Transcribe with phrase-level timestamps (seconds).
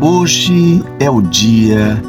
[0.00, 2.02] Hoje é o dia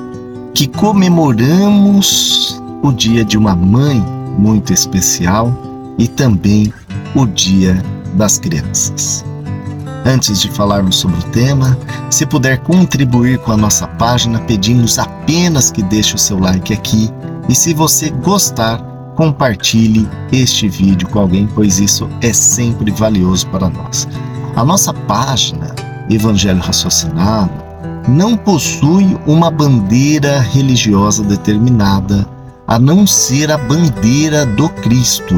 [0.53, 3.97] que comemoramos o dia de uma mãe
[4.37, 5.53] muito especial
[5.97, 6.73] e também
[7.15, 7.81] o Dia
[8.15, 9.23] das Crianças.
[10.05, 11.77] Antes de falarmos sobre o tema,
[12.09, 17.09] se puder contribuir com a nossa página, pedimos apenas que deixe o seu like aqui
[17.47, 18.79] e se você gostar,
[19.15, 24.07] compartilhe este vídeo com alguém, pois isso é sempre valioso para nós.
[24.57, 25.73] A nossa página
[26.09, 27.66] Evangelho Raciocinado
[28.07, 32.25] não possui uma bandeira religiosa determinada,
[32.65, 35.35] a não ser a bandeira do Cristo,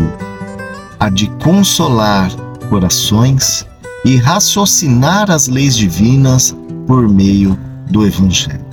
[1.00, 2.32] a de consolar
[2.70, 3.66] corações
[4.06, 6.56] e raciocinar as leis divinas
[6.86, 7.58] por meio
[7.90, 8.66] do Evangelho.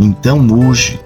[0.00, 0.98] Então, hoje,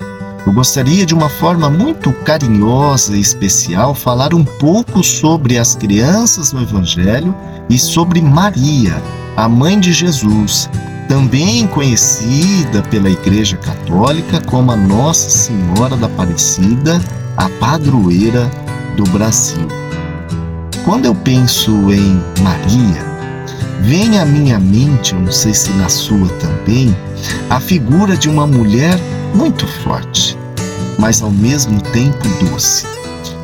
[0.46, 6.52] eu gostaria de uma forma muito carinhosa e especial falar um pouco sobre as crianças
[6.52, 7.34] no Evangelho
[7.68, 9.00] e sobre Maria,
[9.36, 10.68] a mãe de Jesus,
[11.10, 17.02] também conhecida pela Igreja Católica como a Nossa Senhora da Aparecida,
[17.36, 18.48] a padroeira
[18.96, 19.66] do Brasil.
[20.84, 23.04] Quando eu penso em Maria,
[23.80, 26.96] vem à minha mente, eu não sei se na sua também,
[27.50, 28.96] a figura de uma mulher
[29.34, 30.38] muito forte,
[30.96, 32.86] mas ao mesmo tempo doce,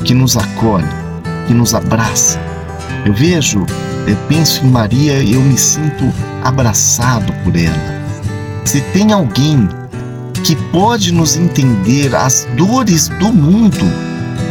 [0.05, 0.87] que nos acolhe,
[1.49, 2.39] que nos abraça.
[3.05, 3.65] Eu vejo,
[4.07, 6.13] eu penso em Maria, eu me sinto
[6.45, 7.97] abraçado por ela.
[8.65, 9.69] Se tem alguém
[10.45, 13.85] que pode nos entender as dores do mundo,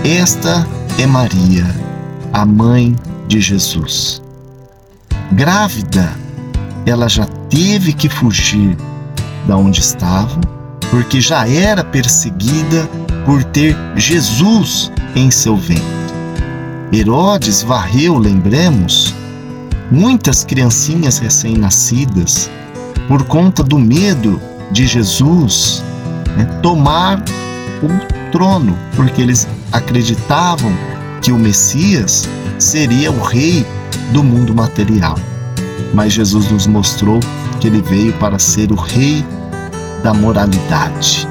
[0.04, 0.68] esta
[1.00, 1.66] é Maria,
[2.34, 2.96] a mãe
[3.28, 4.22] de Jesus.
[5.32, 6.14] Grávida,
[6.86, 8.78] ela já teve que fugir
[9.48, 10.40] da onde estava
[10.90, 12.90] porque já era perseguida
[13.26, 16.05] por ter Jesus em seu ventre.
[16.92, 19.14] Herodes varreu, lembremos,
[19.92, 22.50] muitas criancinhas recém-nascidas
[23.08, 24.42] por conta do medo
[24.72, 25.84] de Jesus
[26.38, 27.24] né, tomar
[27.84, 30.72] o trono, porque eles acreditavam
[31.22, 32.28] que o Messias
[32.60, 33.66] seria o rei
[34.12, 35.18] do mundo material.
[35.94, 37.20] Mas Jesus nos mostrou
[37.60, 39.26] que ele veio para ser o rei
[40.04, 41.28] da moralidade,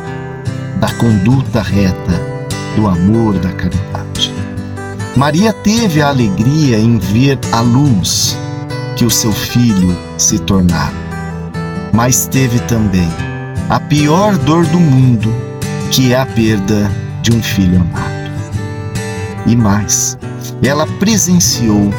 [0.80, 2.20] da conduta reta,
[2.76, 4.33] do amor, da caridade.
[5.16, 8.36] Maria teve a alegria em ver a luz
[8.96, 10.92] que o seu filho se tornara,
[11.92, 13.08] mas teve também
[13.70, 15.32] a pior dor do mundo,
[15.92, 16.90] que é a perda
[17.22, 18.12] de um filho amado.
[19.46, 20.18] E mais,
[20.64, 21.92] ela presenciou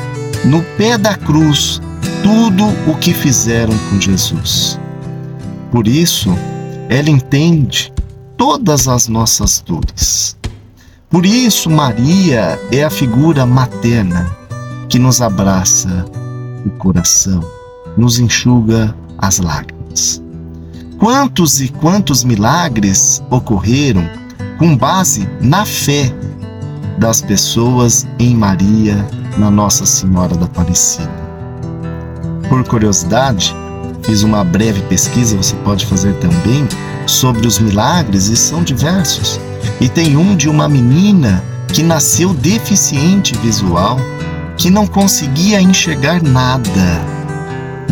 [0.43, 1.81] no pé da cruz
[2.21, 4.77] tudo o que fizeram com Jesus.
[5.71, 6.35] Por isso,
[6.89, 7.93] ela entende
[8.35, 10.35] todas as nossas dores.
[11.15, 14.29] Por isso, Maria é a figura materna
[14.89, 16.05] que nos abraça
[16.65, 17.41] o coração,
[17.95, 20.21] nos enxuga as lágrimas.
[20.99, 24.03] Quantos e quantos milagres ocorreram
[24.57, 26.13] com base na fé
[26.97, 31.09] das pessoas em Maria, na Nossa Senhora da Aparecida.
[32.49, 33.55] Por curiosidade,
[34.05, 36.67] Fiz uma breve pesquisa, você pode fazer também,
[37.07, 39.39] sobre os milagres e são diversos.
[39.79, 43.99] E tem um de uma menina que nasceu deficiente visual,
[44.57, 47.05] que não conseguia enxergar nada.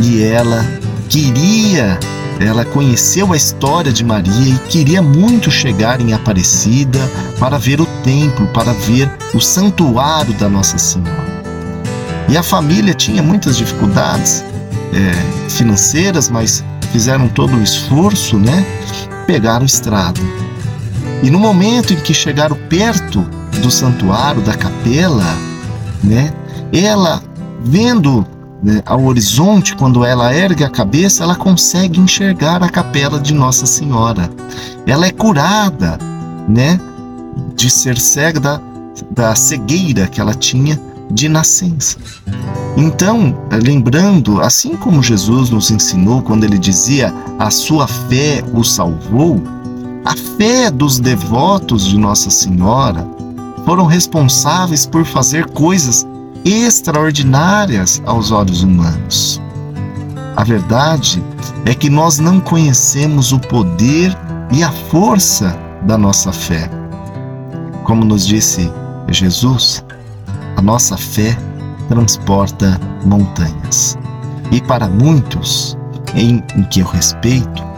[0.02, 0.66] E ela
[1.10, 2.00] queria,
[2.40, 7.00] ela conheceu a história de Maria e queria muito chegar em Aparecida
[7.40, 11.44] para ver o templo, para ver o santuário da Nossa Senhora.
[12.30, 14.44] E a família tinha muitas dificuldades,
[14.94, 18.66] é, financeiras, mas fizeram todo o esforço, né?
[19.28, 20.22] Pegaram estrada.
[21.22, 23.22] E no momento em que chegaram perto
[23.62, 25.38] do santuário, da capela,
[26.04, 26.34] né?
[26.72, 27.22] Ela,
[27.64, 28.26] vendo
[28.62, 33.66] né, ao horizonte, quando ela ergue a cabeça, ela consegue enxergar a capela de Nossa
[33.66, 34.30] Senhora.
[34.88, 35.98] Ela é curada,
[36.48, 36.80] né?
[37.56, 38.62] De ser cega da,
[39.12, 40.80] da cegueira que ela tinha
[41.12, 41.98] de nascença.
[42.76, 49.42] Então, lembrando, assim como Jesus nos ensinou quando ele dizia a sua fé o salvou,
[50.06, 53.08] a fé dos devotos de Nossa Senhora
[53.66, 56.06] foram responsáveis por fazer coisas
[56.44, 59.42] extraordinárias aos olhos humanos.
[60.36, 61.24] A verdade
[61.66, 64.16] é que nós não conhecemos o poder
[64.52, 66.70] e a força da nossa fé.
[67.86, 68.70] Como nos disse
[69.10, 69.86] Jesus,
[70.58, 71.38] a nossa fé
[71.88, 73.98] transporta montanhas.
[74.52, 75.78] E para muitos,
[76.16, 77.73] em, em que eu respeito,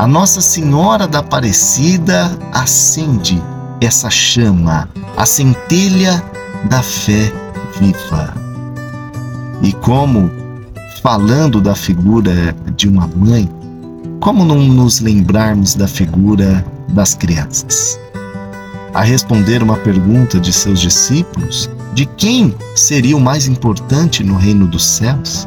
[0.00, 3.38] a Nossa Senhora da Aparecida acende
[3.82, 6.24] essa chama, a centelha
[6.70, 7.30] da fé
[7.78, 8.32] viva.
[9.60, 10.30] E como,
[11.02, 13.46] falando da figura de uma mãe,
[14.20, 18.00] como não nos lembrarmos da figura das crianças?
[18.94, 24.66] A responder uma pergunta de seus discípulos de quem seria o mais importante no reino
[24.66, 25.46] dos céus,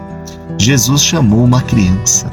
[0.59, 2.29] Jesus chamou uma criança,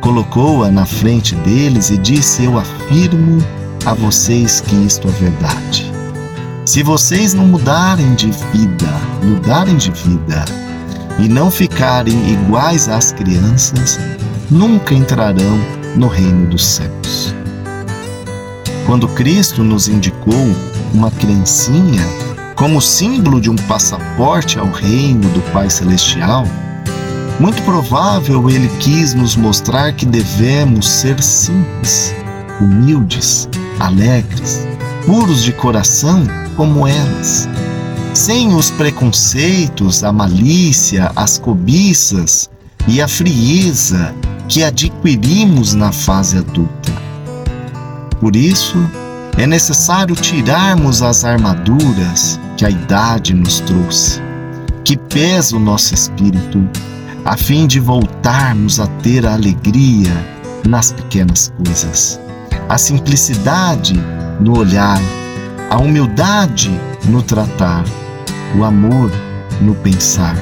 [0.00, 3.44] colocou-a na frente deles e disse: Eu afirmo
[3.84, 5.90] a vocês que isto é verdade.
[6.64, 8.86] Se vocês não mudarem de vida,
[9.22, 10.44] mudarem de vida
[11.18, 13.98] e não ficarem iguais às crianças,
[14.50, 15.58] nunca entrarão
[15.96, 17.34] no reino dos céus.
[18.86, 20.54] Quando Cristo nos indicou
[20.92, 22.02] uma criancinha
[22.54, 26.44] como símbolo de um passaporte ao reino do Pai Celestial,
[27.40, 32.14] muito provável ele quis nos mostrar que devemos ser simples,
[32.60, 33.48] humildes,
[33.78, 34.68] alegres,
[35.06, 36.22] puros de coração
[36.54, 37.48] como elas,
[38.12, 42.50] sem os preconceitos, a malícia, as cobiças
[42.86, 44.14] e a frieza
[44.46, 46.92] que adquirimos na fase adulta.
[48.20, 48.76] Por isso,
[49.38, 54.20] é necessário tirarmos as armaduras que a idade nos trouxe,
[54.84, 56.68] que pesa o nosso espírito,
[57.24, 60.12] a fim de voltarmos a ter a alegria
[60.66, 62.20] nas pequenas coisas,
[62.68, 63.94] a simplicidade
[64.40, 65.00] no olhar,
[65.70, 66.70] a humildade
[67.04, 67.84] no tratar,
[68.56, 69.10] o amor
[69.60, 70.36] no pensar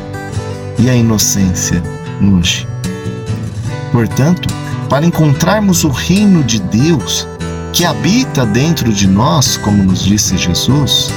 [0.79, 1.83] e a inocência
[2.21, 2.67] no agir.
[3.93, 4.49] Portanto,
[4.89, 7.27] para encontrarmos o reino de Deus
[7.73, 11.11] que habita dentro de nós, como nos disse Jesus,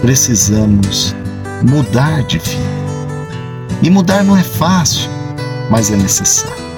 [0.00, 1.14] precisamos
[1.62, 2.77] mudar de vida.
[3.82, 5.08] E mudar não é fácil,
[5.70, 6.68] mas é necessário.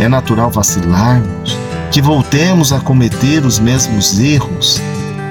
[0.00, 1.56] É natural vacilarmos,
[1.90, 4.80] que voltemos a cometer os mesmos erros,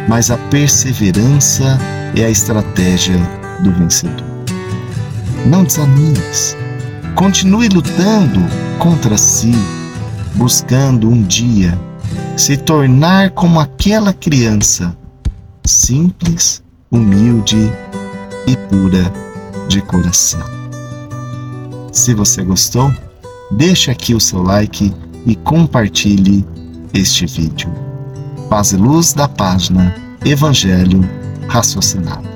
[0.07, 1.79] mas a perseverança
[2.15, 3.17] é a estratégia
[3.61, 4.25] do vencedor.
[5.45, 6.55] Não desanimes.
[7.15, 8.39] Continue lutando
[8.79, 9.53] contra si,
[10.35, 11.77] buscando um dia
[12.35, 14.95] se tornar como aquela criança,
[15.65, 17.71] simples, humilde
[18.47, 19.11] e pura
[19.67, 20.62] de coração.
[21.93, 22.91] Se você gostou,
[23.51, 24.91] deixe aqui o seu like
[25.27, 26.43] e compartilhe
[26.91, 27.71] este vídeo.
[28.49, 29.95] Paz e luz da página
[30.25, 31.07] Evangelho
[31.47, 32.32] Raciocinado.